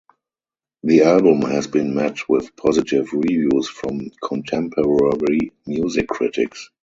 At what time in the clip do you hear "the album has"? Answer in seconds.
0.81-1.67